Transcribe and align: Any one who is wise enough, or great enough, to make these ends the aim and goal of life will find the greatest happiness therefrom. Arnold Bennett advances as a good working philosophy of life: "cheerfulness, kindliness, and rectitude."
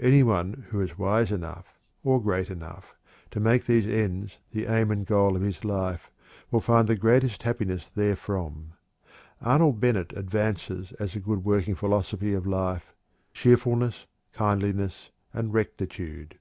Any 0.00 0.22
one 0.22 0.64
who 0.70 0.80
is 0.80 0.96
wise 0.96 1.30
enough, 1.30 1.78
or 2.02 2.22
great 2.22 2.48
enough, 2.48 2.94
to 3.30 3.38
make 3.38 3.66
these 3.66 3.86
ends 3.86 4.38
the 4.50 4.64
aim 4.64 4.90
and 4.90 5.04
goal 5.04 5.36
of 5.36 5.64
life 5.66 6.10
will 6.50 6.62
find 6.62 6.88
the 6.88 6.96
greatest 6.96 7.42
happiness 7.42 7.84
therefrom. 7.84 8.72
Arnold 9.42 9.78
Bennett 9.78 10.14
advances 10.16 10.92
as 10.92 11.14
a 11.14 11.20
good 11.20 11.44
working 11.44 11.74
philosophy 11.74 12.32
of 12.32 12.46
life: 12.46 12.94
"cheerfulness, 13.34 14.06
kindliness, 14.32 15.10
and 15.34 15.52
rectitude." 15.52 16.38